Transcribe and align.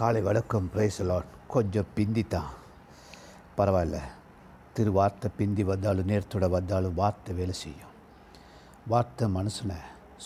காலை 0.00 0.20
வணக்கம் 0.20 0.70
பிரைசலாட் 0.74 1.24
கொஞ்சம் 1.48 1.86
பிந்தித்தான். 1.96 2.48
பரவாயில்ல. 3.56 4.00
திரு 4.74 4.92
வார்த்தை 4.92 5.30
பிந்தி 5.36 5.64
வந்தாலும் 5.64 6.08
நேரத்தோட 6.08 6.48
வந்தாலும் 6.50 6.94
வார்த்தை 6.94 7.34
வேலை 7.34 7.54
செய்யும். 7.54 7.88
வார்த்தை 8.86 9.28
மனுஷனை 9.28 9.76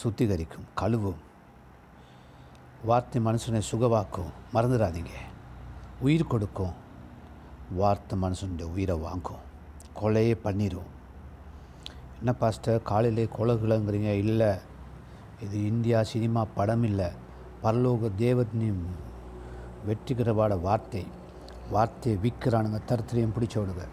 சுத்திகரிக்கும் 0.02 0.66
கழுவும். 0.76 1.20
வார்த்தை 2.84 3.24
மனுஷனை 3.24 3.62
சுகவாக்கும் 3.70 4.32
மறந்துடாதீங்க. 4.54 5.14
உயிர் 6.00 6.26
கொடுக்கும். 6.26 6.72
வார்த்தை 7.70 8.18
மனுஷனுடைய 8.22 8.62
உயிரை 8.62 8.96
வாங்கும். 8.96 9.44
கொலையே 10.00 10.34
பண்ணிடும் 10.34 10.90
என்ன 12.18 12.32
பாஸ்டர் 12.32 12.82
காலையிலே 12.82 13.28
கொலைகுலங்கிறீங்க? 13.38 14.12
இல்லை. 14.24 14.56
இது 15.40 15.66
இந்தியா 15.66 16.02
சினிமா 16.02 16.44
படம் 16.44 16.82
இல்லை 16.82 17.06
பரலோக 17.62 18.10
தேவத்தின் 18.16 19.08
வெற்றிகரவாட 19.88 20.54
வார்த்தை 20.66 21.02
வார்த்தையை 21.74 22.16
விற்கிறானுங்க 22.22 22.78
தரத்திலையும் 22.90 23.34
பிடிச்சவனுங்க. 23.34 23.84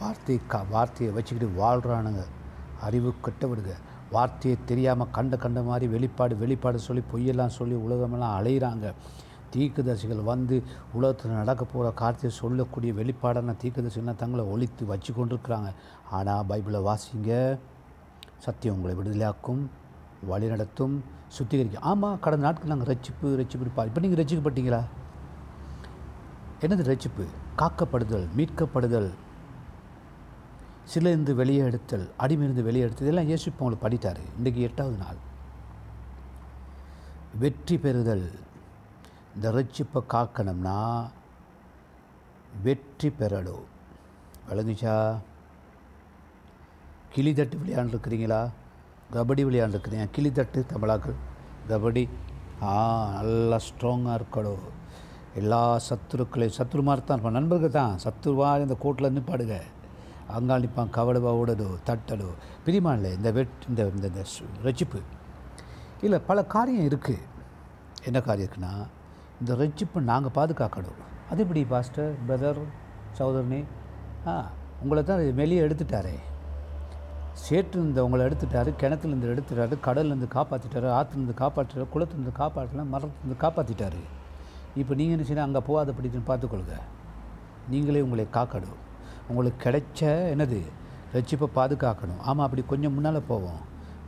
வார்த்தை 0.00 0.36
கா 0.52 0.60
வார்த்தையை 0.74 1.10
வச்சுக்கிட்டு 1.16 1.48
வாழ்கிறானுங்க 1.60 2.22
அறிவு 2.86 3.10
கெட்டவனுங்க. 3.26 3.74
வார்த்தையை 4.14 4.56
தெரியாமல் 4.70 5.12
கண்ட 5.16 5.34
கண்ட 5.44 5.60
மாதிரி 5.68 5.86
வெளிப்பாடு 5.92 6.34
வெளிப்பாடு 6.42 6.78
சொல்லி 6.86 7.02
பொய்யெல்லாம் 7.12 7.54
சொல்லி 7.58 7.76
உலகமெல்லாம் 7.86 8.34
அலையிறாங்க. 8.38 8.86
தீர்க்கதரிசிகள் 9.54 10.22
வந்து 10.30 10.56
உலகத்தில் 10.96 11.38
நடக்க 11.40 11.62
போகிற 11.72 11.88
காரியத்தை 12.00 12.30
சொல்லக்கூடிய 12.40 12.92
வெளிப்பாடான 13.00 13.54
தீர்க்கதரிசிகள்லாம் 13.62 14.20
தங்களை 14.22 14.44
ஒழித்து 14.54 14.82
வச்சு 14.92 15.12
கொண்டிருக்கிறாங்க. 15.18 15.70
ஆனால் 16.18 16.46
பைபிளை 16.50 16.80
வாசிங்க. 16.88 17.30
சத்தியம் 18.46 18.76
உங்களை 18.76 18.94
விடுதலையாக்கும் 18.98 19.62
வழி 20.30 20.48
நடத்தும் 20.54 20.96
சுத்திகரிக்கும். 21.36 21.86
ஆமாம் 21.92 22.18
கடந்த 22.24 22.44
நாட்கள் 22.46 22.72
நாங்கள் 22.72 22.90
ரச்சிப்பு 22.92 23.28
ரச்சிப்பு 23.42 23.86
இப்போ 23.90 24.02
நீங்கள் 24.06 24.20
ரச்சிக்கப்பட்டீங்களா 24.22 24.82
என்னது 26.62 26.82
ரட்சிப்பு 26.88 27.24
காக்கப்படுதல் 27.58 28.26
மீட்கப்படுதல் 28.36 29.10
சிலிருந்து 30.84 31.34
வெளியே 31.34 31.60
எடுத்தல் 31.60 32.10
அடிமையிருந்து 32.18 32.62
வெளியே 32.62 32.82
எடுத்தல் 32.82 33.02
இதெல்லாம் 33.02 33.24
இயேசு 33.24 33.50
இப்போ 33.50 33.70
படித்தார். 33.70 34.20
இன்றைக்கு 34.36 34.60
எட்டாவது 34.60 34.96
நாள். 34.96 35.16
வெற்றி 37.38 37.78
பெறுதல். 37.78 38.38
இந்த 39.34 39.52
ரட்சிப்பை 39.52 40.02
காக்கணும்னா 40.08 41.10
வெற்றி 42.62 43.08
பெறணும். 43.08 43.64
விளங்குச்சா? 44.50 45.18
கிளி 47.12 47.34
தட்டு 47.34 47.56
விளையாண்டுருக்கிறீங்களா? 47.56 48.48
கபடி 49.12 49.44
விளையாண்டுருக்கிறீங்க. 49.44 50.08
கிளி 50.12 50.32
தட்டு 50.32 50.66
தமிழாக்கள். 50.72 51.18
கபடி. 51.68 52.08
ஆ 52.62 53.10
நல்லா 53.14 53.56
ஸ்ட்ராங்காக 53.56 54.20
இருக்கணும். 54.20 54.80
எல்லா 55.40 55.60
சத்துருக்களையும் 55.88 56.56
சத்துரு 56.58 56.82
மாதிரி 56.86 57.02
இருப்பான் 57.04 57.36
நண்பர்கள் 57.38 57.76
தான். 57.78 57.94
சத்துருவாக 58.04 58.66
இந்த 58.66 58.76
கோட்டில் 58.84 59.14
நிற்பாடுங்க. 59.16 59.56
அங்கே 60.36 60.54
நிற்பான் 60.62 60.92
கவடுவா 60.96 61.30
ஓடலோ 61.40 61.68
தட்டலோ. 61.88 62.30
பிரிமான்ல 62.66 63.10
இந்த 63.18 63.30
வெட் 63.38 63.64
இந்த 63.68 63.82
இந்த 63.94 64.06
இந்த 64.10 64.24
ரட்சிப்பு. 64.66 65.00
இல்லை 66.06 66.18
பல 66.28 66.44
காரியம் 66.54 66.88
இருக்குது 66.90 67.24
என்ன 68.08 68.18
காரியம் 68.28 68.48
இருக்குன்னா 68.48 68.74
இந்த 69.40 69.52
ரட்சிப்பை 69.60 70.00
நாங்கள் 70.10 70.34
பாதுகாக்கணும். 70.38 70.98
அது 71.30 71.42
எப்படி 71.44 71.62
பாஸ்டர் 71.72 72.12
பிரதர் 72.28 72.60
சகோதரனி? 73.18 73.62
ஆ 74.30 74.32
உங்களை 74.82 75.02
தான் 75.10 75.22
வெளியே 75.40 75.60
எடுத்துட்டாரே. 75.66 76.16
சேற்றுலேருந்து 77.44 78.04
உங்களை 78.06 78.22
எடுத்துட்டாரு 78.28 78.70
கிணத்துலேருந்து 78.80 79.30
எடுத்துட்டாரு 79.34 79.76
கடல்லேருந்து 79.86 80.28
காப்பாற்றிட்டாரு 80.34 80.88
ஆற்றுலேருந்து 80.96 81.36
காப்பாற்றிட்டாரு 81.42 81.86
குளத்துலேருந்து 81.94 82.34
காப்பாற்றலாம் 82.42 82.92
மரத்துலேருந்து 82.94 83.38
காப்பாற்றிட்டாரு 83.44 84.02
இப்போ 84.76 84.94
நீங்கள் 84.94 85.26
என்ன 85.26 85.42
அங்கே 85.42 85.42
அங்கே 85.42 85.60
போகாதபடின்னு 85.68 86.30
பார்த்துக்கொள்ளுங்க 86.30 86.76
நீங்களே 87.68 88.00
உங்களை 88.00 88.26
காக்கணும். 88.32 88.80
உங்களுக்கு 89.28 89.58
கிடைச்ச 89.68 90.00
என்னது? 90.34 90.60
ரட்சிப்பை 91.14 91.46
பாதுகாக்கணும். 91.54 92.20
ஆமாம் 92.20 92.44
அப்படி 92.44 92.64
கொஞ்சம் 92.66 92.92
முன்னால் 92.92 93.28
போவோம். 93.28 93.60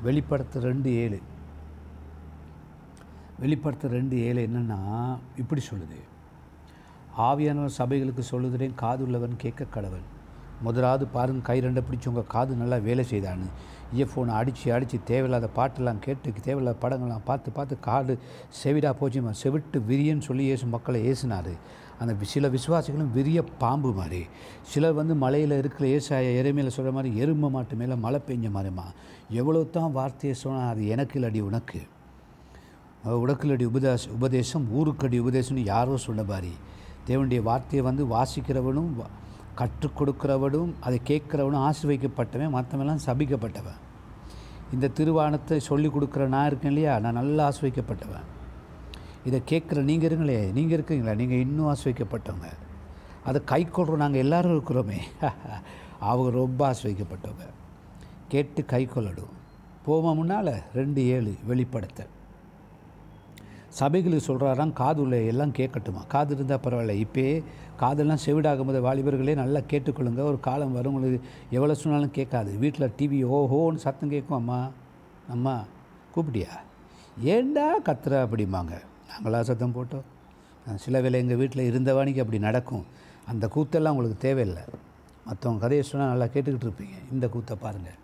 வெளிப்படுத்த 0.02 0.60
ரெண்டு 0.60 0.94
ஏழு. 0.94 1.20
வெளிப்படுத்த 3.38 3.88
ரெண்டு 3.88 4.16
ஏழு 4.24 4.40
என்னென்னா 4.46 4.80
இப்படி 5.36 5.62
சொல்லுது. 5.70 6.00
ஆவியானவர் 7.18 7.78
சபைகளுக்கு 7.78 8.20
சொல்லுகிறேன் 8.20 8.74
காதுள்ளவன் 8.80 9.36
கேட்க 9.36 9.64
கடவன் 9.64 10.06
முதலாவது 10.60 11.06
பாருங்க 11.06 11.40
கை 11.42 11.60
ரெண்டை 11.60 11.82
பிடிச்சி 11.82 12.08
உங்கள் 12.08 12.26
காது 12.26 12.56
நல்லா 12.56 12.76
வேலை 12.78 13.04
செய்தான்னு. 13.10 13.48
இயர்ஃபோனை 13.94 14.28
அடித்து 14.30 14.72
அடித்து 14.72 15.02
தேவையில்லாத 15.04 15.48
பாட்டெல்லாம் 15.56 15.98
கேட்டு 15.98 16.32
தேவையில்லாத 16.40 16.78
படங்கள்லாம் 16.82 17.24
பார்த்து 17.24 17.50
பார்த்து 17.50 17.80
காடு 17.80 18.14
செவிடா 18.62 18.94
போச்சுமா 19.00 19.30
செவிட்டு 19.42 19.78
விரியன்னு 19.88 20.20
சொல்லி 20.20 20.44
ஏசு 20.44 20.66
மக்களை 20.66 21.12
ஏசினார். 21.12 21.52
அந்த 21.98 22.14
வி- 22.14 22.24
சில 22.24 22.48
விசுவாசிகளும் 22.48 23.10
விரிய 23.10 23.42
பாம்பு 23.58 23.92
மாதிரி. 23.92 24.22
சிலர் 24.62 24.92
வந்து 24.92 25.14
மலையில் 25.14 25.58
இருக்கிற 25.58 25.88
ஏசாய 25.88 26.40
எருமையில் 26.40 26.68
சொல்கிற 26.68 26.92
மாதிரி 26.92 27.16
எருமை 27.16 27.50
மாட்டு 27.50 27.76
மேலே 27.76 27.94
மழை 27.94 28.20
பெஞ்ச 28.28 28.50
மாதிரிமா 28.50 28.86
எவ்வளோ 29.30 29.64
தான் 29.70 29.92
வார்த்தையை 29.92 30.36
சொன்னால் 30.36 30.70
அது 30.70 30.86
எனக்கு 30.86 31.20
இல்லடி 31.20 31.40
உனக்கு 31.40 31.80
உடக்கிலடி 33.18 33.64
உபதாச 33.66 34.10
உபதேசம் 34.10 34.70
ஊருக்கடி 34.70 35.20
உபதேசம்னு 35.20 35.64
யாரோ 35.64 35.96
சொன்ன 35.96 36.22
மாதிரி 36.22 36.52
தேவனுடைய 37.08 37.42
வார்த்தையை 37.42 37.84
வந்து 37.84 38.06
வாசிக்கிறவனும் 38.06 38.92
வா- 38.98 39.10
கற்றுக் 39.54 40.02
கொடுக்கிறவனும் 40.02 40.72
அதை 40.80 41.00
கேட்குறவனும் 41.06 41.70
ஆசிர்வதிக்கப்பட்டவன் 41.70 42.54
மற்றவெல்லாம் 42.54 42.98
சபிக்கப்பட்டவன். 43.06 43.80
இந்த 44.72 44.88
திருவானத்தை 44.88 45.56
சொல்லி 45.56 45.88
கொடுக்குற 45.88 46.26
நான் 46.26 46.46
இருக்கேன் 46.46 46.72
இல்லையா? 46.72 46.98
நான் 46.98 47.12
நல்லா 47.12 47.52
ஆசிர்வதிக்கப்பட்டவன். 47.52 48.24
இதை 49.24 49.42
கேட்குற 49.48 49.82
நீங்கள் 49.82 50.10
இருங்களே 50.10 50.50
நீங்கள் 50.50 50.72
இருக்கீங்களா? 50.72 51.14
நீங்கள் 51.14 51.38
இன்னும் 51.38 51.74
ஆசிர்வதிக்கப்பட்டவங்க. 51.74 52.52
அதை 53.24 53.42
கை 53.44 53.64
கொள்கிறோம் 53.64 54.00
நாங்கள் 54.00 54.20
எல்லாரும் 54.20 54.58
இருக்கிறோமே. 54.58 55.00
அவங்க 56.00 56.30
ரொம்ப 56.30 56.74
ஆசிர்வதிக்கப்பட்டவங்க. 56.74 57.46
கேட்டு 58.28 58.64
கை 58.64 58.86
கொள்ளடும் 58.86 59.32
போமா 59.86 60.14
முன்னால்? 60.14 60.62
ரெண்டு 60.74 61.06
ஏழு 61.06 61.34
வெளிப்படுத்த 61.44 62.06
சபைகளுக்கு 63.80 64.26
சொல்கிறாராம் 64.26 64.72
காதுல 64.80 65.26
எல்லாம் 65.30 65.52
கேட்கட்டுமா? 65.58 66.02
காது 66.14 66.34
இருந்தால் 66.34 66.60
பரவாயில்ல. 66.64 66.94
இப்போயே 67.04 67.32
காதெல்லாம் 67.76 68.22
செவிடாகும் 68.26 68.68
போது 68.68 68.80
வாலிபர்களே 68.86 69.34
நல்லா 69.34 69.60
கேட்டுக்கொள்ளுங்க. 69.72 70.22
ஒரு 70.30 70.38
காலம் 70.40 70.76
வரும் 70.78 70.94
உங்களுக்கு 70.94 71.28
எவ்வளோ 71.50 71.74
சொன்னாலும் 71.74 72.16
கேட்காது. 72.18 72.50
வீட்டில் 72.64 72.92
டிவி 72.98 73.20
ஓஹோன்னு 73.36 73.84
சத்தம் 73.86 74.12
கேட்கும். 74.14 74.38
அம்மா 74.38 74.58
அம்மா 75.36 75.54
கூப்பிட்டியா? 76.14 76.52
ஏண்டா 77.34 77.66
கத்துற 77.88 78.14
அப்படிம்பாங்க. 78.26 78.74
நாங்களா 79.10 79.40
சத்தம் 79.48 79.74
போட்டோம். 79.76 80.06
சில 80.84 81.00
வேளை 81.04 81.20
எங்கள் 81.22 81.40
வீட்டில் 81.40 81.70
இருந்தவானிக்கு 81.70 82.22
அப்படி 82.24 82.38
நடக்கும். 82.48 82.84
அந்த 83.30 83.44
கூத்தெல்லாம் 83.54 83.94
உங்களுக்கு 83.94 84.18
தேவையில்லை. 84.26 84.62
மற்றவங்க 85.28 85.62
கதையை 85.64 85.84
சொன்னால் 85.88 86.12
நல்லா 86.12 86.26
கேட்டுக்கிட்டு 86.34 86.66
இருப்பீங்க. 86.68 86.96
இந்த 87.14 87.26
கூத்தை 87.34 87.56
பாருங்கள் 87.60 87.98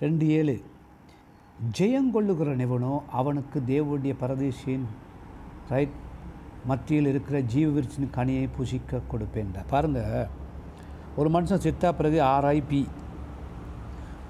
ரெண்டு 0.00 0.26
ஏழு. 0.38 0.56
ஜெயங்கொள்ளுகிற 1.76 2.50
நிபுணம் 2.54 3.00
அவனுக்கு 3.20 3.58
தேவனுடைய 3.70 4.12
பரதேசியின் 4.20 4.84
ரைட் 5.68 5.96
மத்தியில் 6.66 7.06
இருக்கிற 7.06 7.40
ஜீவ 7.52 7.66
விருச்சின் 7.76 8.14
கனியை 8.16 8.48
புசிக்க 8.56 9.00
கொடுப்பேன்டா 9.12 9.62
பாருங்கள் 9.70 10.28
ஒரு 11.16 11.28
மனுஷன் 11.34 11.64
சித்தா 11.64 11.88
பிறகு 11.98 12.18
ஆர்ஐபி 12.34 12.82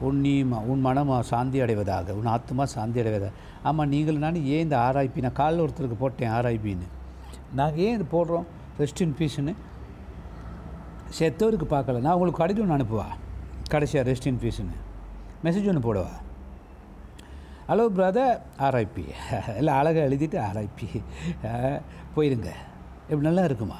உன் 0.07 0.21
நீ 0.21 0.33
உன் 0.43 0.81
மனம் 0.81 1.11
சாந்தி 1.31 1.61
அடைவதாக 1.65 2.15
உன் 2.19 2.29
ஆத்மா 2.35 2.65
சாந்தி 2.75 3.01
அடைவதாக. 3.03 3.33
ஆமாம் 3.63 3.91
நீங்கள் 3.95 4.23
நான் 4.25 4.35
ஏன் 4.35 4.65
இந்த 4.67 4.77
ஆர்ஐபி 4.79 5.25
நான் 5.25 5.39
காலைல 5.41 5.65
ஒருத்தருக்கு 5.65 5.99
போட்டேன் 6.03 6.33
ஆர்ஐபின்னு 6.37 6.89
நாங்கள் 7.59 7.83
ஏன் 7.87 7.95
இது 7.97 8.07
போடுறோம்? 8.13 8.47
ரெஸ்ட் 8.79 9.03
இன் 9.07 9.15
பீஸ்ன்னு 9.19 9.55
செத்தவருக்கு 11.19 11.69
பார்க்கல. 11.75 12.01
நான் 12.07 12.15
உங்களுக்கு 12.15 12.43
கடிதம் 12.43 12.65
ஒன்று 12.65 12.77
அனுப்புவா? 12.79 13.07
கடைசியாக 13.75 14.11
ரெஸ்ட் 14.11 14.27
இன் 14.27 14.41
பீஸ்ன்னு 14.45 14.79
மெசேஜ் 15.45 15.69
ஒன்று 15.75 15.87
போடுவா? 15.89 16.11
ஹலோ 17.71 17.85
பிரதர் 17.97 18.37
ஆர்ஐபி 18.67 19.03
எல்லாம் 19.61 19.79
அழகாக 19.81 20.05
எழுதிட்டு 20.09 20.37
ஆர்ஐபி 20.47 20.87
போயிருங்க. 22.15 22.51
இப்படி 23.09 23.27
நல்லா 23.27 23.45
இருக்குமா? 23.49 23.79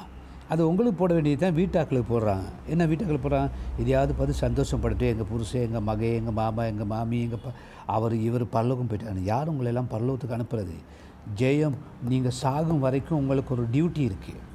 அது 0.51 0.61
உங்களுக்கு 0.71 0.97
போட 0.99 1.13
வேண்டியது 1.17 1.41
தான் 1.43 1.55
வீட்டாக்களுக்கு 1.59 2.09
போடுறாங்க. 2.11 2.45
என்ன 2.73 2.87
வீட்டாக்களுக்கு 2.91 3.25
போடுறாங்க? 3.25 3.49
இதையாவது 3.81 4.13
பார்த்து 4.19 4.35
சந்தோஷப்பட்டு 4.43 5.07
எங்கள் 5.13 5.29
புருஷன் 5.31 5.65
எங்கள் 5.67 5.85
மகன் 5.89 6.15
எங்கள் 6.19 6.37
மாமா 6.41 6.65
எங்கள் 6.73 6.89
மாமி 6.93 7.23
எங்கள் 7.27 7.43
ப 7.45 7.55
அவர் 7.95 8.15
இவர் 8.27 8.45
பரலோகம் 8.57 8.91
போயிட்டாங்க 8.91 9.25
யார் 9.31 9.51
உங்களை 9.53 9.71
எல்லாம் 9.73 9.91
பரலோகத்துக்கு 9.95 10.37
அனுப்புறது? 10.39 10.77
ஜெயம் 11.41 11.79
நீங்கள் 12.13 12.37
சாகும் 12.43 12.85
வரைக்கும் 12.87 13.19
உங்களுக்கு 13.23 13.53
ஒரு 13.57 13.67
டியூட்டி 13.75 14.03
இருக்குது 14.11 14.47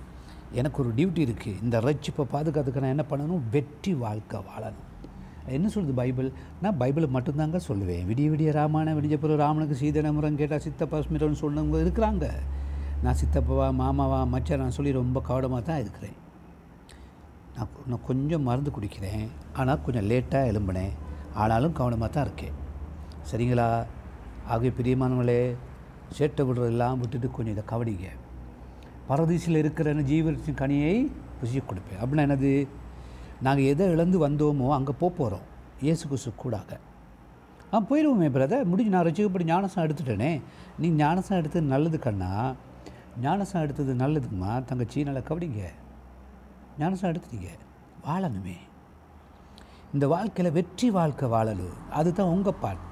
எனக்கு 0.61 0.81
ஒரு 0.85 0.93
டியூட்டி 1.01 1.23
இருக்குது 1.29 1.61
இந்த 1.67 1.77
ரட்சிப்பை 1.89 2.27
பாதுகாத்துக்கு 2.37 2.85
நான் 2.87 2.97
என்ன 2.97 3.07
பண்ணணும்? 3.13 3.45
வெற்றி 3.57 3.95
வாழ்க்கை 4.07 4.41
வாழணும். 4.51 4.89
என்ன 5.47 5.69
சொல்லுது 5.75 5.95
பைபிள்? 6.01 6.33
நான் 6.63 6.79
பைபிளை 6.81 7.09
மட்டும்தாங்க 7.17 7.61
சொல்லுவேன். 7.69 8.05
விடிய 8.11 8.29
விடிய 8.33 8.51
ராமாயணம் 8.51 8.97
விடிஞ்ச 8.99 9.17
பிறகு 9.17 9.43
ராமனுக்கு 9.43 9.75
சீதன 9.75 10.13
முறம் 10.13 10.37
கேட்டால் 10.37 10.61
சித்தப்பா 10.61 11.03
ஸ்மிரன் 11.03 11.43
சொன்னவங்க 11.43 11.79
இருக்கிறாங்க. 11.85 12.27
நான் 13.03 13.19
சித்தப்பாவா 13.21 13.67
மாமாவா 13.81 14.27
மச்சான் 14.27 14.59
நான் 14.59 14.71
சொல்லி 14.71 14.93
ரொம்ப 14.93 15.21
கவனமாக 15.21 15.63
தான் 15.63 15.81
இருக்கிறேன். 15.81 16.17
நான் 17.57 17.69
நான் 17.87 18.07
கொஞ்சம் 18.07 18.43
மருந்து 18.43 18.71
குடிக்கிறேன். 18.71 19.29
ஆனால் 19.53 19.83
கொஞ்சம் 19.83 20.09
லேட்டாக 20.11 20.51
எழும்பினேன். 20.53 20.93
ஆனாலும் 21.35 21.73
கவனமாக 21.73 22.13
தான் 22.13 22.25
இருக்கேன். 22.25 22.55
சரிங்களா? 23.31 23.87
ஆகிய 24.47 24.71
பிரியமானவங்களே 24.79 25.57
சேட்டை 26.19 26.43
விடுறதெல்லாம் 26.49 26.99
விட்டுட்டு 26.99 27.31
கொஞ்சம் 27.31 27.55
இதை 27.57 27.65
கவனிங்க. 27.73 28.09
பரதீசில் 29.09 29.57
இருக்கிற 29.57 29.93
ஜீவத்தின் 29.93 30.61
கனியை 30.63 31.11
ருசி 31.41 31.61
கொடுப்பேன். 31.61 32.01
அப்படின்னா 32.03 32.27
என்னது? 32.29 32.67
நாங்கள் 33.45 33.69
எதை 33.73 33.87
இழந்து 33.95 34.19
வந்தோமோ 34.27 34.67
அங்கே 34.77 34.93
போக 35.01 35.11
போகிறோம் 35.19 35.47
இயேசு 35.87 36.05
குசு 36.11 36.31
கூடாக. 36.43 36.79
ஆ 37.73 37.79
போயிடுவோமே 37.89 38.29
பிரதர் 38.37 38.69
முடிஞ்சு 38.71 38.93
நான் 38.95 39.07
ரசிக்கப்படி 39.09 39.45
ஞானசம் 39.45 39.85
எடுத்துட்டேனே. 39.85 40.31
நீ 40.79 40.89
ஞானசம் 41.03 41.39
எடுத்தது 41.41 41.67
நல்லது 41.75 41.99
கண்ணா. 41.99 42.31
ஞானசம் 43.25 43.63
எடுத்தது 43.65 43.93
நல்லதுங்கம்மா 43.95 44.53
தங்கச்சி 44.71 45.05
நல்லா 45.09 45.23
கவனிங்க. 45.29 45.65
ஞானசம் 46.79 47.11
எடுத்துட்டீங்க. 47.11 47.51
வாழணுமே. 48.07 48.57
இந்த 49.95 50.07
வாழ்க்கையில் 50.15 50.57
வெற்றி 50.59 50.91
வாழ்க்கை 50.99 51.29
வாழலு. 51.35 51.69
அதுதான் 52.01 52.33
உங்கள் 52.37 52.61
பாட் 52.63 52.85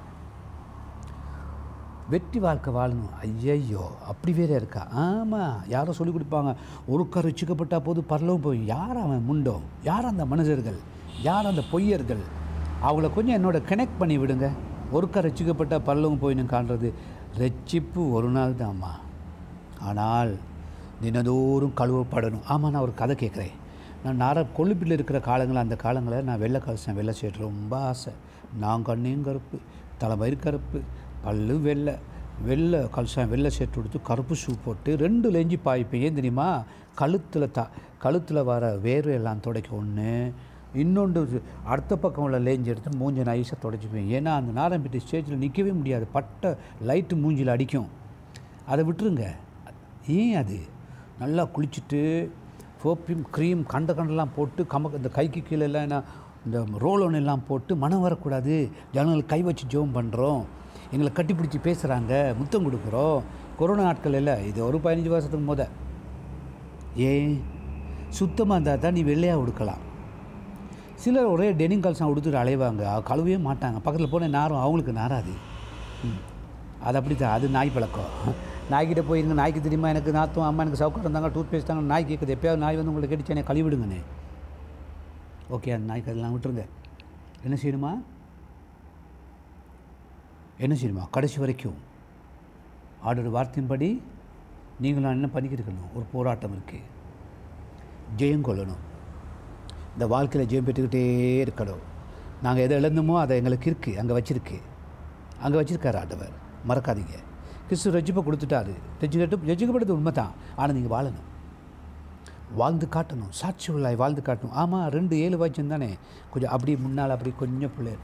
வெற்றி 2.12 2.38
வாழ்க்கை 2.44 2.70
வாழணும் 2.76 3.12
ஐயையோ 3.24 3.84
அப்படி 4.10 4.32
வேற 4.38 4.52
இருக்கா? 4.60 4.82
ஆமாம் 5.04 5.56
யாரோ 5.74 5.92
சொல்லிக் 5.98 6.16
கொடுப்பாங்க. 6.16 6.50
ஒருக்கா 6.92 7.20
ருச்சிக்கப்பட்டா 7.26 7.78
போது 7.86 8.00
பரலவும் 8.10 8.44
போய் 8.46 8.60
யார் 8.72 8.98
அவன் 9.04 9.26
முண்டோ? 9.28 9.54
யார் 9.88 10.10
அந்த 10.10 10.24
மனிதர்கள் 10.32 10.78
யார் 11.28 11.50
அந்த 11.50 11.62
பொய்யர்கள்? 11.72 12.22
அவங்கள 12.86 13.08
கொஞ்சம் 13.14 13.36
என்னோட 13.38 13.58
கனெக்ட் 13.70 14.00
பண்ணி 14.00 14.16
விடுங்க. 14.18 14.48
ஒருக்கா 14.96 15.20
ரசிக்கப்பட்டா 15.26 15.76
பரலவும் 15.88 16.22
போயின்னு 16.22 16.44
காண்றது 16.54 16.88
ரட்சிப்பு 17.42 18.02
ஒரு 18.16 18.30
நாள் 18.36 18.60
தான்மா 18.62 18.92
ஆனால் 19.90 20.32
தினதோறும் 21.02 21.76
கழுவப்படணும். 21.80 22.46
ஆமாம் 22.54 22.72
நான் 22.74 22.86
ஒரு 22.86 22.94
கதை 23.02 23.14
கேட்குறேன். 23.22 23.54
நான் 24.04 24.20
நார 24.22 24.38
கொழுப்பில் 24.58 24.96
இருக்கிற 24.96 25.18
காலங்களில் 25.28 25.64
அந்த 25.64 25.76
காலங்களில் 25.84 26.28
நான் 26.28 26.42
வெள்ளை 26.44 26.60
கலசம் 26.66 26.98
வெள்ளை 26.98 27.14
சேட்டு 27.20 27.46
ரொம்ப 27.48 27.72
ஆசை. 27.90 28.12
நான் 28.64 28.86
கண்ணையும் 28.88 29.26
கருப்பு 29.28 29.58
தலைமயிர் 30.00 30.44
கருப்பு 30.44 30.78
பல்லு 31.24 31.56
வெள்ளை 31.58 31.94
வெள்ளை 32.44 32.80
கல்சாயம் 32.96 33.28
வெள்ளை 33.28 33.50
சேர்த்து 33.50 33.76
கொடுத்து 33.76 34.00
கருப்பு 34.02 34.34
ஷூ 34.34 34.52
போட்டு 34.64 34.96
ரெண்டு 34.96 35.30
லெஞ்சி 35.30 35.58
பாய்ப்பேன் 35.64 36.04
ஏன் 36.06 36.14
தெரியுமா? 36.14 36.62
கழுத்தில் 36.94 37.50
த 37.50 37.68
கழுத்தில் 37.98 38.40
வர 38.42 38.76
வேர்வை 38.86 39.12
எல்லாம் 39.12 39.40
துடைக்க 39.40 39.76
ஒன்று 39.76 40.32
இன்னொன்று 40.74 41.42
அடுத்த 41.64 41.96
பக்கம் 41.96 42.24
உள்ள 42.24 42.38
லேஞ்சி 42.40 42.70
எடுத்து 42.72 42.90
மூஞ்சை 43.00 43.24
நைஸாக 43.28 43.58
தொடச்சிப்பேன் 43.62 44.10
ஏன்னா 44.18 44.32
அந்த 44.40 44.52
நாரம்பிட்டி 44.60 45.00
ஸ்டேஜில் 45.04 45.42
நிற்கவே 45.42 45.70
முடியாது. 45.70 46.06
பட்டை 46.06 46.50
லைட்டு 46.88 47.14
மூஞ்சில் 47.22 47.52
அடிக்கும். 47.54 47.88
அதை 48.66 48.84
விட்டுருங்க. 48.88 49.26
ஏன் 50.06 50.34
அது? 50.34 50.58
நல்லா 51.18 51.48
குளிச்சுட்டு 51.54 52.30
சோப்பியும் 52.84 53.24
க்ரீம் 53.36 53.62
கண்ட 53.66 53.92
கண்டெல்லாம் 53.92 54.34
போட்டு 54.36 54.66
கமக்கு 54.66 54.96
இந்த 54.96 55.08
கைக்கு 55.08 55.42
கீழே 55.42 55.62
எல்லாம் 55.62 55.82
என்ன 55.82 56.02
இந்த 56.46 56.64
ரோலோன் 56.80 57.14
எல்லாம் 57.14 57.46
போட்டு 57.48 57.76
மனம் 57.76 58.00
வரக்கூடாது. 58.00 58.56
ஜனங்களுக்கு 58.92 59.32
கை 59.34 59.42
வச்சு 59.42 59.66
ஜோம் 59.74 59.96
பண்ணுறோம் 59.98 60.42
எங்களை 60.92 61.12
கட்டிப்பிடிச்சி 61.14 61.58
பேசுகிறாங்க 61.64 62.36
முத்தம் 62.36 62.66
கொடுக்குறோம். 62.66 63.22
கொரோனா 63.58 63.82
நாட்கள் 63.82 64.12
இல்லை 64.12 64.46
இது 64.46 64.64
ஒரு 64.64 64.78
பதினஞ்சு 64.78 65.08
வருஷத்துக்கு 65.08 65.54
முத. 65.54 65.68
ஏன்? 66.96 67.42
சுத்தமாக 68.08 68.60
இருந்தால் 68.60 68.78
தான் 68.78 68.92
நீ 68.92 69.02
வெள்ளையாக 69.02 69.42
உடுக்கலாம். 69.42 69.82
சிலர் 70.94 71.24
ஒரே 71.24 71.52
டெனிங் 71.52 71.80
கல்சம் 71.80 72.10
உடுத்துட்டு 72.12 72.42
அலைவாங்க. 72.42 72.82
கழுவே 72.82 73.02
கழுவவே 73.08 73.38
மாட்டாங்க. 73.38 73.72
பக்கத்தில் 73.72 74.10
போன 74.10 74.28
நாரும் 74.28 74.58
அவங்களுக்கு 74.58 74.92
நாராது 74.92 75.32
ம். 76.04 76.20
அது 76.82 76.98
அப்படி 76.98 77.16
தான் 77.16 77.32
அது 77.32 77.48
நாய் 77.48 77.70
பழக்கம். 77.70 78.12
நாய்கிட்ட 78.70 79.02
போயிருங்க 79.08 79.32
நாய்க்கு 79.32 79.60
தெரியுமா? 79.60 79.88
எனக்கு 79.88 80.12
நாத்தம் 80.12 80.42
அம்மா 80.42 80.62
எனக்கு 80.62 80.84
சவுக்காரம் 80.84 81.12
இருந்தாங்க 81.12 81.30
டூத் 81.36 81.52
பேஸ்ட் 81.52 81.62
தாங்க. 81.62 81.82
நாய் 81.82 82.06
கேட்குது 82.08 82.36
எப்பயாவது 82.36 82.56
நாய் 82.56 82.76
வந்து 82.76 82.92
உங்களுக்கு 82.94 83.16
கடிச்சு 83.16 83.36
என்னை 83.36 83.44
கழுவிடுங்கண்ணே 83.46 84.00
ஓகே 85.50 85.72
அந்த 85.72 85.86
நாய்க்கு 85.86 86.10
அதெல்லாம் 86.10 86.38
விட்டுருங்க. 86.38 86.64
என்ன 87.42 87.56
செய்யணுமா? 87.62 87.92
என்ன 90.58 90.76
செய்யணுமா? 90.76 91.10
கடைசி 91.10 91.38
வரைக்கும் 91.38 91.78
ஆடோட 93.04 93.28
வார்த்தையின்படி 93.36 94.02
நீங்களும் 94.80 95.10
என்ன 95.10 95.28
பண்ணிக்கிருக்கணும்? 95.34 95.90
ஒரு 95.94 96.04
போராட்டம் 96.12 96.54
இருக்குது 96.56 96.88
ஜெயம் 98.16 98.46
கொள்ளணும். 98.48 98.82
இந்த 99.94 100.06
வாழ்க்கையில் 100.06 100.50
ஜெயம் 100.50 100.66
பெற்றுக்கிட்டே 100.66 101.02
இருக்கணும். 101.44 101.82
நாங்கள் 102.42 102.64
எதை 102.64 102.76
இழந்தோமோ 102.82 103.14
அதை 103.20 103.36
எங்களுக்கு 103.36 103.70
இருக்குது 103.70 103.98
அங்கே 104.00 104.14
வச்சுருக்கு. 104.18 104.60
அங்கே 105.44 105.58
வச்சுருக்காரு 105.60 105.98
ஆண்டவர். 106.02 106.32
மறக்காதீங்க. 106.68 107.16
கிறிஸ்து 107.66 107.92
ரஜிப்பை 107.92 108.22
கொடுத்துட்டாரு. 108.28 108.74
ரசிக்கப்பட்டு 109.02 109.50
ரசிக்கப்படுறது 109.50 109.96
உண்மை 109.98 110.12
தான் 110.12 110.32
ஆனால் 110.56 110.74
நீங்கள் 110.76 110.94
வாழணும். 110.96 111.28
வாழ்ந்து 112.54 112.88
காட்டணும். 112.94 113.30
சாட்சி 113.30 113.72
உள்ளாய் 113.72 113.96
வாழ்ந்து 113.96 114.22
காட்டணும். 114.22 114.56
ஆமாம் 114.62 114.88
ரெண்டு 114.88 115.18
ஏழு 115.18 115.36
வாய்ச்சம் 115.42 115.66
தானே. 115.66 115.96
கொஞ்சம் 116.30 116.50
அப்படி 116.50 116.76
முன்னால் 116.76 117.10
அப்படி 117.10 117.32
கொஞ்சம் 117.42 117.74
பிள்ளை 117.76 117.94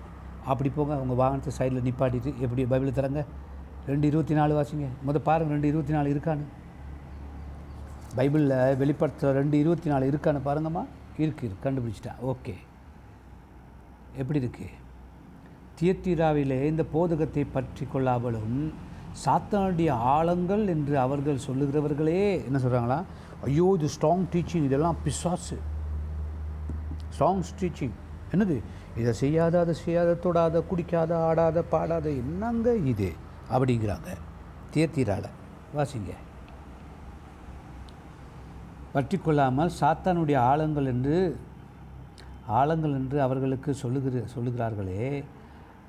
அப்படி 0.46 0.70
போங்க 0.70 0.94
அவங்க 0.94 1.14
வாகனத்தை 1.14 1.52
சைடில் 1.58 1.86
நிப்பாட்டிட்டு 1.88 2.38
எப்படி 2.38 2.66
பைபிள் 2.66 2.92
தரங்க 2.92 3.24
ரெண்டு 3.86 4.06
இருபத்தி 4.06 4.34
நாலு 4.34 4.62
வாசிங்க. 4.62 4.86
முதல் 5.02 5.22
பாருங்கள் 5.22 5.52
ரெண்டு 5.52 5.68
இருபத்தி 5.68 5.92
நாலு 5.92 6.14
இருக்கான்னு. 6.14 6.46
பைபிளில் 8.16 8.76
வெளிப்படுத்துகிற 8.80 9.32
ரெண்டு 9.32 9.58
இருபத்தி 9.58 9.90
நாலு 9.90 10.10
இருக்கான்னு 10.10 10.40
பாருங்கம்மா. 10.44 10.84
இருக்கு 11.18 11.46
இருக்கு. 11.46 11.70
கண்டுபிடிச்சிட்டேன் 11.70 12.18
ஓகே. 12.22 12.54
எப்படி 14.16 14.38
இருக்கு? 14.38 14.66
தியத்திராவிலே 15.80 16.62
இந்த 16.62 16.84
போதகத்தை 16.84 17.44
பற்றி 17.44 17.86
கொள்ளாமலும் 17.92 18.72
சாத்தானுடைய 19.24 19.90
ஆழங்கள் 19.90 20.68
என்று 20.68 20.98
அவர்கள் 20.98 21.38
சொல்லுகிறவர்களே 21.46 22.44
என்ன 22.44 22.58
சொல்கிறாங்களா 22.58 23.02
ஐயோ 23.44 23.76
இது 23.78 23.88
ஸ்ட்ராங் 24.00 24.24
டீச்சிங் 24.32 24.64
இதெல்லாம் 24.64 24.96
பிசாசு. 25.04 25.58
ஸ்ட்ராங் 27.18 27.42
டீச்சிங் 27.60 27.90
என்னது? 28.32 28.62
இதை 29.00 29.12
செய்யாத 29.22 29.54
அதை 29.62 29.74
செய்யாத 29.84 30.14
தொடாத 30.24 30.62
குடிக்காத 30.70 31.12
ஆடாத 31.28 31.58
பாடாத 31.72 32.06
என்னங்க 32.22 32.68
இது? 32.92 33.10
அப்படிங்கிறாங்க. 33.54 34.10
தியத்தீரால 34.72 35.26
வாசிங்க. 35.76 36.12
பற்றி 38.94 39.16
கொள்ளாமல் 39.18 39.76
சாத்தானுடைய 39.80 40.38
ஆழங்கள் 40.50 40.88
என்று 40.92 41.16
ஆழங்கள் 42.58 42.94
என்று 43.00 43.16
அவர்களுக்கு 43.26 43.70
சொல்லுகிற 43.82 44.22
சொல்லுகிறார்களே 44.34 45.08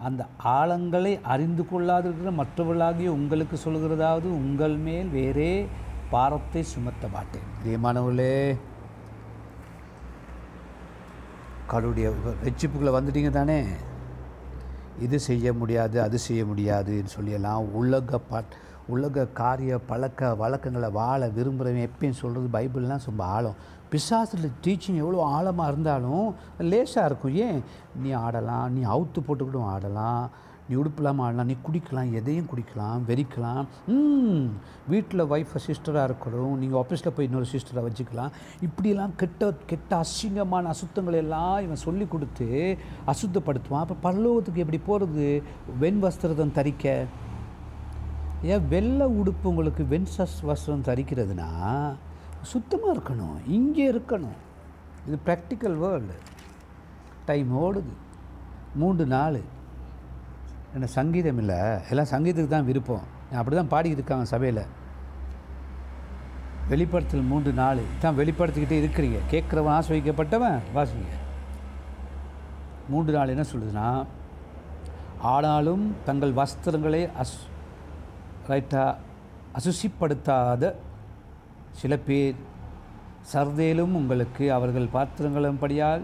அந்த 0.07 0.21
ஆழங்களை 0.57 1.13
அறிந்து 1.33 1.63
கொள்ளாதிருக்கிற 1.71 2.31
மற்றவர்களாகிய 2.41 3.09
உங்களுக்கு 3.19 3.56
சொல்லுகிறதாவது 3.65 4.27
உங்கள் 4.39 4.75
மேல் 4.88 5.09
வேறே 5.17 5.53
பாரத்தை 6.13 6.61
சுமத்த 6.73 7.07
மாட்டேன். 7.15 7.47
பிரியமானவர்களே 7.61 8.35
கருடைய 11.71 12.12
ரட்சிப்புக்குள்ளே 12.44 12.92
வந்துட்டீங்க 12.98 13.30
தானே? 13.30 13.64
இது 14.99 15.19
செய்ய 15.19 15.54
முடியாது 15.54 16.02
அது 16.02 16.18
செய்ய 16.19 16.45
முடியாதுன்னு 16.45 17.09
சொல்லியெல்லாம் 17.19 17.66
உலக 17.71 18.19
ப 18.19 18.44
உலக 18.88 19.26
காரிய 19.26 19.78
பழக்க 19.78 20.35
வழக்கங்களை 20.35 20.90
வாழ 20.90 21.28
விரும்புகிறவன் 21.28 21.90
எப்பயும் 21.90 22.19
சொல்கிறது 22.21 22.47
பைபிள்லாம் 22.54 23.06
ரொம்ப 23.06 23.23
ஆழம். 23.23 23.56
பிசாசில் 23.90 24.52
டீச்சிங் 24.64 24.95
எவ்வளோ 24.95 25.23
ஆழமாக 25.23 25.71
இருந்தாலும் 25.71 26.35
லேசாக 26.59 27.06
இருக்கும். 27.06 27.35
ஏன்? 27.35 27.64
நீ 27.95 28.11
ஆடலாம் 28.11 28.73
நீ 28.73 28.85
அவுத்து 28.85 29.19
போட்டுக்கிட்டும் 29.28 29.69
ஆடலாம். 29.73 30.30
நீ 30.69 30.76
உடுப்பெல்லாம் 30.81 31.21
ஆடலாம் 31.26 31.49
நீ 31.52 31.56
குடிக்கலாம் 31.68 32.09
எதையும் 32.19 32.49
குடிக்கலாம் 32.49 33.06
வெறிக்கலாம். 33.09 33.64
வீட்டில் 34.92 35.23
ஒய்ஃபை 35.33 35.59
சிஸ்டராக 35.68 36.07
இருக்கணும் 36.09 36.56
நீங்கள் 36.61 36.80
ஆஃபீஸில் 36.81 37.14
போய் 37.16 37.28
இன்னொரு 37.30 37.47
சிஸ்டராக 37.54 37.83
வச்சுக்கலாம். 37.88 38.33
இப்படியெல்லாம் 38.68 39.14
கெட்ட 39.21 39.52
கெட்ட 39.71 39.92
அசிங்கமான 40.04 40.73
அசுத்தங்களை 40.76 41.19
எல்லாம் 41.26 41.57
இவன் 41.66 41.83
சொல்லி 41.85 42.07
கொடுத்து 42.14 42.49
அசுத்தப்படுத்துவான். 43.14 43.85
அப்போ 43.85 43.97
பரலோகத்துக்கு 44.07 44.64
எப்படி 44.66 44.81
போகிறது 44.90 45.28
வெண் 45.83 45.99
வஸ்திரதம் 46.06 46.56
தரிக்க. 46.59 46.95
ஏன் 48.54 48.68
வெள்ளை 48.73 49.07
உடுப்பு 49.21 49.45
உங்களுக்கு 49.52 49.85
வெண் 49.94 50.11
சஸ் 50.16 50.40
வஸ்திரம் 50.49 50.88
தரிக்கிறதுனா 50.90 51.52
சுத்தமாக 52.52 52.94
இருக்கணும் 52.95 53.38
இங்கே 53.57 53.85
இருக்கணும். 53.94 54.38
இது 55.07 55.18
ப்ராக்டிக்கல் 55.26 55.78
வேர்ல்டு 55.83 56.18
டைம் 57.30 57.49
ஓடுது. 57.64 57.95
மூன்று 58.81 59.06
நாள். 59.16 59.40
என்ன 60.76 60.88
சங்கீதம் 60.97 61.40
இல்லை 61.42 61.59
எல்லாம் 61.92 62.11
சங்கீதத்துக்கு 62.11 62.56
தான் 62.56 62.69
விருப்பம். 62.69 63.06
அப்படி 63.40 63.56
தான் 63.56 63.71
பாடிக்கிட்டு 63.73 64.02
இருக்காங்க 64.02 64.28
சபையில். 64.33 64.64
வெளிப்படுத்தல் 66.71 67.30
மூன்று 67.31 67.52
நாள் 67.54 67.81
தான் 68.04 68.18
வெளிப்படுத்திக்கிட்டே 68.19 68.78
இருக்கிறீங்க. 68.81 69.19
கேட்குறவன் 69.31 69.76
ஆசை 69.78 70.02
வாசிங்க. 70.78 71.16
மூன்று 72.92 73.11
நாள் 73.16 73.33
என்ன 73.33 73.45
சொல்லுதுன்னா 73.54 73.88
ஆனாலும் 75.31 75.95
தங்கள் 76.06 76.33
வஸ்திரங்களை 76.42 77.02
அஸ் 77.21 77.38
ரைட்டாக 78.49 78.97
அசுசிப்படுத்தாத 79.57 80.73
சில 81.80 81.94
பேர் 82.07 82.38
சர்தேலும் 83.33 83.95
உங்களுக்கு 83.99 84.45
அவர்கள் 84.57 84.88
பாத்திரங்களும்படியால் 84.94 86.04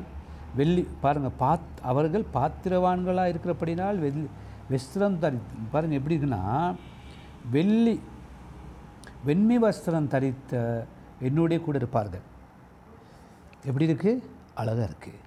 வெள்ளி 0.55 0.83
பாருங்கள் 1.03 1.37
பாத் 1.43 1.69
அவர்கள் 1.91 2.25
பாத்திரவான்களாக 2.33 3.31
இருக்கிறபடினால் 3.33 4.01
வெள்ளி 4.05 4.27
வஸ்திரம் 4.71 5.19
தரித்து 5.23 5.55
பாருங்கள் 5.71 5.99
எப்படி 5.99 6.15
இருக்குன்னா 6.17 6.75
வெள்ளி 7.51 7.99
வெண்மை 9.23 9.57
வஸ்திரம் 9.59 10.11
தரித்த 10.13 10.53
என்னுடைய 11.19 11.63
கூட 11.63 11.77
இருப்பார்கள். 11.77 12.25
எப்படி 13.67 13.85
இருக்குது 13.89 14.23
அழகாக 14.55 14.87
இருக்குது 14.89 15.21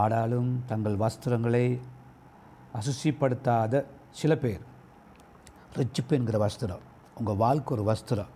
ஆடாலும் 0.00 0.50
தங்கள் 0.66 0.96
வஸ்திரங்களை 0.96 1.80
அசுசிப்படுத்தாத 2.78 3.84
சில 4.10 4.34
பேர் 4.36 4.62
ரிச்சிப்பு 5.78 6.12
என்கிற 6.18 6.38
வஸ்திரம் 6.46 6.84
உங்கள் 7.14 7.40
வாழ்க்கை 7.44 7.76
ஒரு 7.76 7.84
வஸ்திரம் 7.90 8.30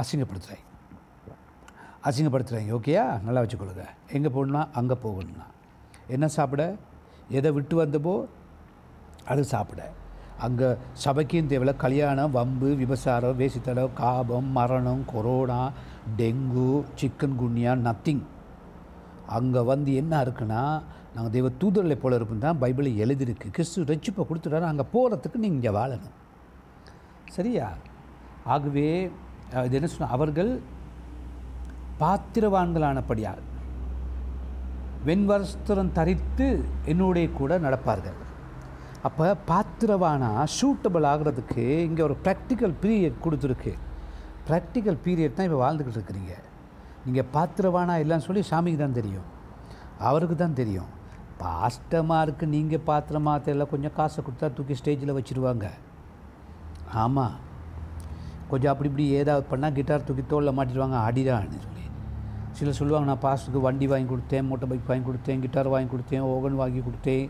அசிங்கப்படுத்துகிறேன் 0.00 0.64
அசிங்கப்படுத்துகிறேன் 2.08 2.72
ஓகேயா? 2.78 3.04
நல்லா 3.22 3.40
வச்சுக்கொள்ளுங்க. 3.40 3.84
எங்கே 4.08 4.28
போகணும்னா 4.28 4.62
அங்கே 4.72 4.96
போகணும்னா. 5.04 5.46
என்ன 6.06 6.26
சாப்பிட? 6.28 6.76
எதை 7.28 7.50
விட்டு 7.52 7.84
வந்தப்போ 7.84 8.26
அது 9.32 9.42
சாப்பிட. 9.52 9.82
அங்கே 10.46 10.68
சபைக்கும் 11.04 11.50
தேவையில்ல 11.50 11.72
கல்யாணம் 11.84 12.34
வம்பு 12.36 12.68
விபசாரம் 12.80 13.38
வேசித்தடம் 13.40 13.94
காபம் 14.00 14.50
மரணம் 14.56 15.04
கொரோனா 15.12 15.60
டெங்கு 16.18 16.70
சிக்கன் 17.00 17.38
குன்யா 17.40 17.72
நத்திங் 17.86 18.24
அங்கே 19.36 19.62
வந்து 19.70 19.90
என்ன 20.00 20.12
இருக்குன்னா 20.24 20.62
நாங்கள் 21.14 21.34
தெய்வ 21.36 21.48
தூதர்களை 21.62 21.96
போல 22.00 22.16
இருப்போம் 22.18 22.44
தான் 22.44 22.60
பைபிளில் 22.62 23.00
எழுதியிருக்கு. 23.04 23.52
கிறிஸ்து 23.56 23.86
ரட்சிப்பை 23.90 24.24
கொடுத்துட்டாரு. 24.28 24.70
அங்கே 24.72 24.84
போகிறதுக்கு 24.94 25.42
நீங்கள் 25.44 25.58
இங்கே 25.60 25.72
வாழணும். 25.78 26.16
சரியா? 27.36 27.68
ஆகவே 28.54 28.88
இது 29.66 29.76
என்ன 29.78 29.88
சொன்ன 29.94 30.12
அவர்கள் 30.16 30.52
பாத்திரவான்களானபடியால் 32.02 33.42
வெண்வஸ்திரம் 35.08 35.92
தரித்து 35.98 36.46
என்னுடைய 36.92 37.26
கூட 37.40 37.58
நடப்பார்கள். 37.66 38.20
அப்போ 39.06 39.26
பாத்திரவானா 39.50 40.30
சூட்டபிள் 40.58 41.06
ஆகிறதுக்கு 41.12 41.64
இங்கே 41.88 42.02
ஒரு 42.08 42.16
ப்ராக்டிக்கல் 42.26 42.74
பீரியட் 42.82 43.22
கொடுத்துருக்கு. 43.24 43.72
ப்ராக்டிக்கல் 44.48 44.98
பீரியட் 45.06 45.36
தான் 45.38 45.48
இப்போ 45.48 45.58
வாழ்ந்துக்கிட்டு 45.64 46.00
இருக்கிறீங்க. 46.00 46.34
நீங்கள் 47.06 47.28
பாத்திரவானா 47.36 47.94
இல்லைன்னு 48.02 48.26
சொல்லி 48.28 48.42
சாமிக்கு 48.50 48.80
தான் 48.84 48.98
தெரியும். 49.00 49.26
அவருக்கு 50.08 50.36
தான் 50.44 50.58
தெரியும். 50.60 50.90
பாஸ்டமாக 51.42 52.24
இருக்குது 52.26 52.52
நீங்கள் 52.56 52.84
பாத்திரமா 52.90 53.32
தெரியல 53.46 53.64
கொஞ்சம் 53.72 53.94
காசை 53.98 54.20
கொடுத்தா 54.26 54.48
தூக்கி 54.58 54.74
ஸ்டேஜில் 54.80 55.16
வச்சுருவாங்க. 55.18 55.66
ஆமாம் 57.04 57.36
கொஞ்சம் 58.50 58.72
அப்படி 58.72 58.88
இப்படி 58.90 59.06
ஏதாவது 59.20 59.44
பண்ணால் 59.52 59.76
கிட்டார் 59.78 60.06
தூக்கி 60.08 60.24
தோளில் 60.32 60.56
மாட்டிடுவாங்க. 60.58 60.98
அடிடான்னு 61.08 61.60
சொல்லி. 61.66 61.84
சிலர் 62.58 62.78
சொல்லுவாங்க 62.80 63.08
நான் 63.10 63.24
பாஸ்ட்டுக்கு 63.26 63.60
வண்டி 63.66 63.86
வாங்கி 63.92 64.08
கொடுத்தேன் 64.12 64.46
மோட்டர் 64.50 64.70
பைக் 64.70 64.90
வாங்கி 64.90 65.06
கொடுத்தேன் 65.08 65.42
கிட்டார் 65.44 65.68
வாங்கி 65.74 65.90
கொடுத்தேன் 65.94 66.24
ஓகன் 66.34 66.60
வாங்கி 66.62 66.82
கொடுத்தேன் 66.86 67.26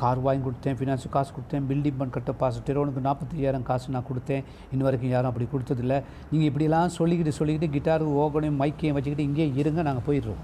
கார் 0.00 0.20
வாங்கி 0.24 0.42
கொடுத்தேன் 0.46 0.76
ஃபினான்ஸு 0.78 1.08
காசு 1.14 1.30
கொடுத்தேன் 1.36 1.66
பில்டிங் 1.68 1.98
பண்ண 2.00 2.12
கட்ட 2.16 2.32
பாஸ் 2.40 2.58
டெரோனுக்கு 2.66 3.04
நாற்பத்தையாயிரம் 3.06 3.66
காசு 3.68 3.94
நான் 3.94 4.08
கொடுத்தேன். 4.08 4.42
இன்ன 4.72 4.84
வரைக்கும் 4.86 5.12
யாரும் 5.12 5.30
அப்படி 5.30 5.46
கொடுத்ததில்ல. 5.52 5.94
நீங்கள் 6.30 6.48
இப்படிலாம் 6.50 6.94
சொல்லிக்கிட்டு 6.98 7.32
சொல்லிக்கிட்டு 7.38 7.74
கிட்டார் 7.76 8.04
ஓகனையும் 8.24 8.58
மைக்கையும் 8.62 8.96
வச்சுக்கிட்டு 8.96 9.28
இங்கேயே 9.28 9.48
இருங்க 9.62 9.82
நாங்கள் 9.88 10.06
போயிடுறோம். 10.08 10.42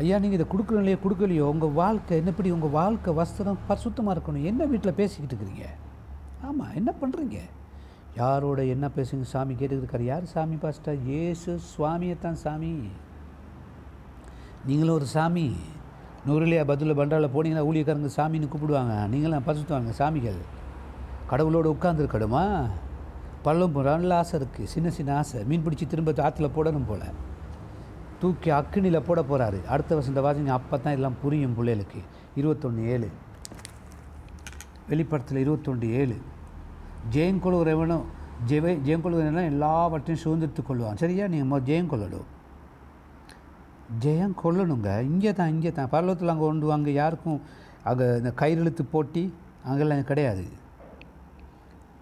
ஐயா 0.00 0.16
நீங்கள் 0.22 0.38
இதை 0.38 0.46
கொடுக்குறீங்களே 0.54 0.96
கொடுக்கலையோ 1.04 1.44
உங்கள் 1.52 1.76
வாழ்க்கை 1.82 2.16
என்னப்படி 2.22 2.50
உங்கள் 2.56 2.74
வாழ்க்கை 2.80 3.12
வஸ்திரம் 3.20 3.62
பரிசுத்தமாக 3.68 4.14
இருக்கணும்? 4.16 4.48
என்ன 4.50 4.64
வீட்டில் 4.72 4.98
பேசிக்கிட்டு 4.98 5.32
இருக்கிறீங்க? 5.34 5.68
ஆமாம் 6.48 6.74
என்ன 6.80 6.90
பண்ணுறீங்க 7.02 7.38
யாரோட 8.20 8.60
என்ன 8.74 8.86
பேசுங்க? 8.98 9.24
சாமி 9.34 9.54
கேட்டுக்கிட்டு 9.60 10.10
யார் 10.10 10.26
சாமி 10.34 10.58
பாஸ்டா 10.66 10.92
ஏசு 11.22 11.52
சுவாமியை 11.70 12.18
தான் 12.26 12.42
சாமி. 12.44 12.74
நீங்களும் 14.68 14.96
ஒரு 14.98 15.08
சாமி. 15.16 15.48
நூறுலையா 16.26 16.64
பதில் 16.64 16.96
பண்டாவில் 16.96 17.30
போனீங்கன்னா 17.34 17.64
ஊழியக்காரங்க 17.70 18.08
சாமின்னு 18.16 18.48
கூப்பிடுவாங்க. 18.48 19.08
நீங்களாம் 19.14 19.42
பசுத்துவாங்க 19.46 19.92
சாமிகள். 19.98 20.38
கடவுளோடு 21.30 21.76
உட்காந்துருக்கணுமா 21.80 22.70
பள்ளம் 23.42 23.82
நல்ல 23.82 24.16
ஆசை 24.16 24.40
இருக்குது 24.40 24.64
சின்ன 24.64 24.90
சின்ன 24.90 25.16
ஆசை. 25.16 25.44
மீன் 25.44 25.64
பிடிச்சி 25.66 25.86
திரும்ப 25.86 26.12
ஆற்றுல 26.12 26.50
போடணும் 26.56 26.86
போல். 26.86 27.00
தூக்கி 28.20 28.50
அக்கினியில் 28.50 29.00
போட 29.00 29.20
போகிறாரு 29.20 29.64
அடுத்த 29.64 29.94
வருஷம் 29.94 30.24
வாசிங்க 30.24 30.50
அப்போ 30.50 30.78
தான் 30.78 30.92
எல்லாம் 30.92 31.12
புரியும் 31.22 31.54
பிள்ளைகளுக்கு. 31.54 32.00
இருபத்தொன்று 32.36 32.88
ஏழு. 32.88 33.10
வெளிப்படத்தில் 34.88 35.38
இருபத்தொன்று 35.38 35.92
ஏழு. 35.92 36.16
ஜெயம் 37.12 37.38
கொள்கிறவனும் 37.38 38.02
ஜெய 38.48 38.78
ஜெயம் 38.86 39.44
எல்லாவற்றையும் 39.44 40.24
சுதந்திரத்து 40.24 40.62
கொள்வான். 40.68 40.96
சரியா? 40.96 41.26
நீங்கள் 41.26 41.60
ஜெயம் 41.60 42.22
ஜெயம் 44.04 44.34
கொள்ளணுங்க 44.42 44.90
இங்கே 45.10 45.32
தான் 45.38 45.52
இங்கே 45.54 45.72
தான். 45.78 45.90
பரலோகத்தில் 45.94 46.32
அங்கே 46.32 46.46
கொண்டு 46.46 46.72
அங்கே 46.76 46.92
யாருக்கும் 47.00 47.40
அங்கே 47.90 48.06
இந்த 48.20 48.32
கயிறெழுத்து 48.40 48.84
போட்டி 48.94 49.24
அங்கெல்லாம் 49.68 50.10
கிடையாது. 50.10 50.44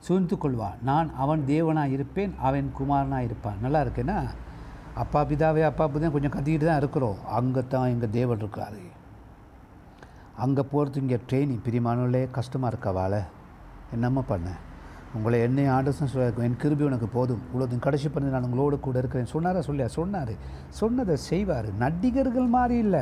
சூழ்ந்து 0.07 0.37
கொள்வான். 0.43 0.79
நான் 0.89 1.11
அவன் 1.25 1.43
தேவனாக 1.53 1.95
இருப்பேன் 1.97 2.33
அவன் 2.49 2.67
குமாரனாக 2.79 3.29
இருப்பான். 3.29 3.61
நல்லா 3.65 3.81
இருக்கேன்னா 3.85 4.19
அப்பா 5.03 5.21
பிதாவே 5.31 5.63
அப்பா 5.69 5.85
பிதா 5.93 6.11
கொஞ்சம் 6.17 6.35
கத்திக்கிட்டு 6.35 6.67
தான் 6.71 6.83
இருக்கிறோம். 6.83 7.19
அங்கே 7.39 7.63
தான் 7.75 7.93
எங்கள் 7.95 8.15
தேவன் 8.19 8.43
இருக்காரு. 8.43 8.83
அங்கே 10.45 10.63
போகிறது 10.73 11.01
இங்கே 11.05 11.19
ட்ரெயினிங் 11.29 11.65
பிரிமானங்களே 11.67 12.23
கஷ்டமாக 12.39 12.73
இருக்கா 12.73 12.93
வாழ 13.01 13.15
என்னம்மா 13.97 14.23
பண்ண? 14.31 14.49
உங்களை 15.15 15.41
என்னை 15.41 15.65
ஆண்டர்ஸ்னு 15.65 16.05
சொல்ல 16.05 16.33
என் 16.39 16.57
கிருபி 16.63 16.83
உனக்கு 16.83 17.07
போதும். 17.07 17.41
இவ்வளோ 17.55 17.79
கடைசி 17.79 18.09
பண்ணி 18.09 18.31
நான் 18.31 18.45
உங்களோட 18.45 18.81
கூட 18.81 18.99
இருக்கிறேன். 18.99 19.27
சொன்னாரா? 19.27 19.59
சொல்லியா? 19.59 19.87
சொன்னார். 19.87 20.33
சொன்னதை 20.69 21.17
செய்வார். 21.17 21.75
நடிகர்கள் 21.75 22.47
மாதிரி 22.47 22.79
இல்லை. 22.79 23.01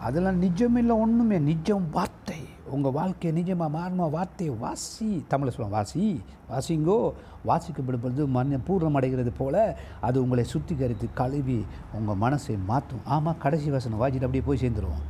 அதெல்லாம் 0.00 0.38
நிஜம் 0.38 0.76
இல்லை 0.76 0.96
ஒன்றுமே 0.96 1.38
நிஜம் 1.38 1.90
வார்த்தை. 1.90 2.36
உங்கள் 2.70 2.92
வாழ்க்கையை 2.92 3.42
நிஜமாக 3.42 3.70
மாறணும் 3.74 4.10
வார்த்தையை 4.10 4.54
வாசி. 4.56 5.24
தமிழை 5.28 5.54
சொல்லுவோம் 5.54 5.78
வாசி. 5.78 6.22
வாசிங்கோ. 6.50 7.12
வாசிக்கப்படுவது 7.46 8.26
மண்ணை 8.26 8.58
பூர்ணம் 8.68 8.92
அடைகிறது 8.92 9.32
போல் 9.32 9.74
அது 10.00 10.22
உங்களை 10.22 10.44
சுத்திகரித்து 10.52 11.08
கழுவி 11.14 11.66
உங்கள் 11.92 12.30
மனசை 12.30 12.58
மாற்றும். 12.66 13.00
ஆமாம் 13.04 13.38
கடைசி 13.38 13.70
வசனம். 13.70 14.00
வாசிட்டு 14.00 14.24
அப்படியே 14.24 14.42
போய் 14.46 14.58
சேர்ந்துருவோம். 14.60 15.02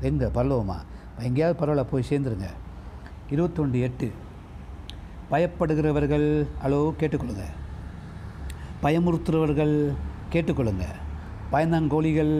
எங்கே? 0.00 0.24
பரலோமா 0.24 0.76
எங்கேயாவது 1.18 1.66
பரவாயில்ல 1.66 1.86
போய் 1.90 2.04
சேர்ந்துருங்க. 2.08 2.46
இருபத்தொன்று 3.30 3.80
எட்டு. 3.80 4.10
பயப்படுகிறவர்கள் 5.32 6.26
ஹலோ 6.62 6.78
கேட்டுக்கொள்ளுங்க. 7.00 7.44
பயமுறுத்துறவர்கள் 8.82 9.74
கேட்டுக்கொள்ளுங்க. 10.32 10.86
பயந்தாங்கோழிகள் 11.52 12.34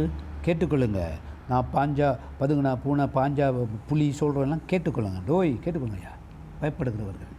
கேட்டுக்கொள்ளுங்க. 0.47 1.01
நான் 1.49 1.69
பாஞ்சா 1.75 2.09
பதுங்கினா 2.41 2.73
பூனை 2.83 3.05
பாஞ்சா 3.15 3.47
புலி 3.89 4.15
சொல்கிறதெல்லாம் 4.21 4.67
கேட்டுக்கொள்ளுங்க. 4.73 5.21
டோய் 5.31 5.53
கேட்டுக்கொள்ளுங்கய்யா 5.65 6.13
பயப்படுகிறவர்கள். 6.61 7.33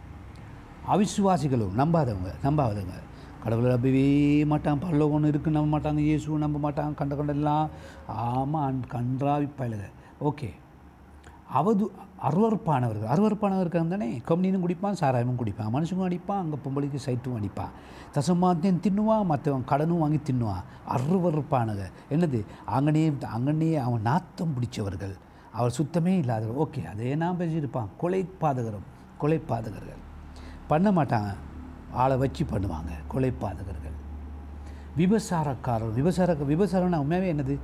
அவிசுவாசிகளும் 0.94 1.76
நம்பாதவங்க 1.82 2.32
நம்பாதவங்க. 2.46 2.96
கடவுளை 3.44 3.70
நம்பவே 3.70 4.04
மாட்டான். 4.52 4.78
பல்லவ 4.78 5.10
ஒன்று 5.10 5.28
இருக்கு 5.28 5.50
நம்ப 5.50 5.78
மாட்டாங்க 5.78 5.98
இயேசுவும் 5.98 6.44
நம்ப 6.46 6.58
மாட்டாங்க 6.66 6.94
கண்ட 6.94 7.14
கண்டெல்லாம் 7.14 7.70
ஆமாம் 8.06 8.84
கன்றாவி 8.96 9.48
பயலுங்க 9.58 9.88
ஓகே. 10.30 10.50
அவது 11.58 11.84
அருவறுப்பானவர்கள். 12.28 13.10
அருவறுப்பானவர்கள் 13.14 13.92
தானே? 13.92 14.08
கம்னினும் 14.28 14.64
குடிப்பான் 14.64 15.00
சாராயமும் 15.00 15.40
குடிப்பான். 15.40 15.72
மனுஷனும் 15.76 16.06
அடிப்பான் 16.08 16.42
அங்கே 16.42 16.56
பொம்பளைக்கு 16.64 17.00
சைட்டும் 17.06 17.36
அடிப்பான். 17.38 17.72
தசமாத்தையும் 18.14 18.80
தின்னுவான் 18.86 19.30
மற்றவன் 19.32 19.68
கடனும் 19.72 20.02
வாங்கி 20.04 20.20
தின்னுவான் 20.28 20.64
அருவறுப்பானவங்க 20.94 21.86
என்னது? 22.10 22.40
அங்கனே 22.76 23.04
அங்கனே 23.36 23.70
அவன் 23.86 24.06
நாத்தம் 24.10 24.54
பிடிச்சவர்கள். 24.56 25.14
அவர் 25.52 25.76
சுத்தமே 25.78 26.14
இல்லாதவர். 26.22 26.60
ஓகே 26.64 26.84
அதே 26.92 27.14
நான் 27.22 27.38
பேசியிருப்பான். 27.38 27.90
கொலை 27.98 28.22
பாதகரும் 28.40 28.86
கொலை 29.18 29.38
பாதகர்கள் 29.50 30.02
பண்ண 30.70 30.88
மாட்டாங்க. 30.90 31.32
ஆளை 32.02 32.14
வச்சு 32.16 32.44
பண்ணுவாங்க 32.52 32.92
கொலை 33.08 33.32
பாதகர்கள் 33.42 33.96
விபசாரக்காரர் 35.00 35.94
விபசார 35.98 36.32
விபசாரம்னா 36.52 36.98
உண்மையாகவே 37.04 37.28
என்னது? 37.34 37.54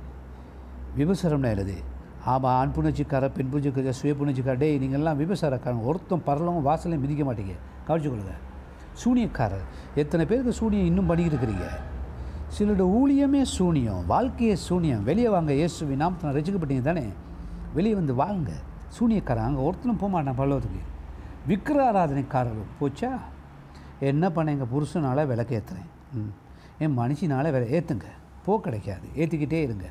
விபசாரம்னா 0.99 1.49
என்னது? 1.55 1.75
ஆமாம் 2.25 2.57
ஆண் 2.59 2.73
புணர்ச்சிக்கார 2.75 3.27
பெண் 3.27 3.49
புணர்ச்சிக்கார 3.51 3.89
சுய 3.89 4.13
புணர்ச்சிக்கார 4.13 4.57
டேய் 4.57 4.79
நீங்கள்லாம் 4.79 5.19
விபசாரக்காரங்க. 5.21 5.83
ஒருத்தம் 5.83 6.21
பரலவங்க 6.25 6.61
வாசலையும் 6.61 7.01
மிதிக்க 7.01 7.23
மாட்டீங்க. 7.23 7.55
கவனிச்சுக்கொள்ளுங்க 7.87 8.35
சூனியக்காரர். 9.03 9.65
எத்தனை 9.95 10.25
பேருக்கு 10.25 10.53
சூனியம் 10.53 10.85
இன்னும் 10.85 11.05
பண்ணிக்கிட்டு 11.05 11.45
இருக்கிறீங்க 11.45 11.67
சிலரோட 12.57 12.85
ஊழியமே 12.99 13.41
சூனியம் 13.41 14.05
வாழ்க்கையே 14.05 14.55
சூனியம். 14.55 15.03
வெளியே 15.03 15.29
வாங்க 15.29 15.53
இயேசுவி 15.53 15.95
நாமத்தை 15.95 16.31
ரசிக்கப்பட்டீங்க 16.31 16.81
தானே? 16.81 17.05
வெளியே 17.73 17.95
வந்து 17.95 18.15
வாங்க. 18.15 18.51
சூனியக்காரன் 18.99 19.43
அங்கே 19.43 19.61
ஒருத்தனும் 19.61 19.97
போக 19.97 20.11
மாட்டான் 20.11 20.37
பல்லவத்துக்கு 20.37 20.81
விக்கிர 21.47 21.91
ஆராதனைக்காரர்கள் 21.91 22.73
போச்சா? 22.81 23.11
என்ன 23.99 24.31
பண்ண 24.31 24.51
எங்கள் 24.51 24.67
புருஷனால் 24.67 25.27
விளக்கு 25.27 25.61
ஏற்றுறேன் 25.61 25.89
ம். 26.13 26.31
என் 26.79 26.97
மனுஷனால 26.97 27.51
விலை 27.51 27.71
ஏற்றுங்க 27.71 28.03
போ 28.45 28.59
கிடைக்காது. 28.59 29.07
ஏற்றிக்கிட்டே 29.15 29.61
இருங்க. 29.61 29.85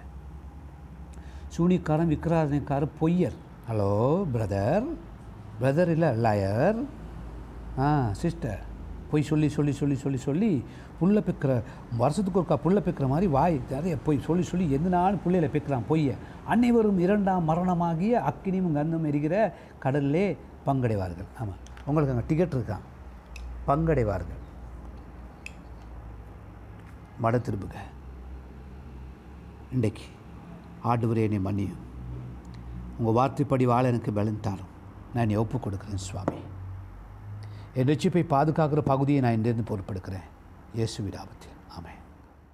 சூனிக்காரன் 1.55 2.11
விக்கிராதனைக்காரன் 2.13 2.97
பொய்யர். 3.01 3.37
ஹலோ 3.69 3.93
பிரதர் 4.35 4.87
பிரதர் 5.61 5.91
இல்லை 5.95 6.11
லயர் 6.25 6.79
ஆ 7.87 7.89
சிஸ்டர் 8.21 8.61
பொய் 9.11 9.27
சொல்லி 9.29 9.49
சொல்லி 9.55 9.73
சொல்லி 9.79 9.97
சொல்லி 10.03 10.19
சொல்லி 10.27 10.51
புல்ல 11.01 11.19
பிக்கிற 11.27 11.53
வருஷத்துக்கு 12.01 12.41
ஒருக்கா 12.41 12.57
புல்ல 12.65 12.79
பிக்கிற 12.87 13.07
மாதிரி 13.13 13.27
வாய் 13.37 13.57
நிறைய 13.71 13.95
பொய் 14.07 14.25
சொல்லி 14.27 14.45
சொல்லி 14.51 14.67
எந்த 14.77 14.89
நாள் 14.95 15.21
புள்ளையில 15.25 15.49
பிக்கிறான் 15.55 15.89
பொய்யை. 15.91 16.15
அனைவரும் 16.53 17.01
இரண்டாம் 17.07 17.49
மரணமாகிய 17.51 18.23
அக்கினியும் 18.31 18.77
கந்தம் 18.79 19.09
எரிகிற 19.11 19.35
கடல்லே 19.85 20.27
பங்கடைவார்கள். 20.67 21.29
ஆமாம் 21.41 21.61
உங்களுக்கு 21.87 22.15
அங்கே 22.15 22.27
டிக்கெட் 22.31 22.57
இருக்கான் 22.59 22.87
பங்கடைவார்கள். 23.69 24.41
மட 27.25 27.37
திரும்புங்க 27.49 27.81
இன்றைக்கு 29.77 30.07
ஆண்டவரே 30.85 31.23
என்னை 31.29 31.39
மன்னியும். 31.47 31.81
உங்கள் 32.99 33.17
வார்த்தைப்படி 33.19 33.65
வாழ 33.65 33.89
எனக்கு 33.89 34.11
பலன்தாரும் 34.11 34.71
நான் 35.15 35.25
என்னை 35.27 35.37
ஒப்பு 35.37 35.59
கொடுக்குறேன் 35.59 36.05
சுவாமி. 36.09 36.41
என் 37.75 37.87
ரட்சிப்பை 37.87 38.23
பாதுகாக்கிற 38.35 38.81
பகுதியை 38.81 39.21
நான் 39.21 39.37
இன்றிருந்து 39.39 39.71
பொறுப்பெடுக்கிறேன் 39.71 40.29
இயேசு 40.75 41.05
விடாபத்தில் 41.05 41.50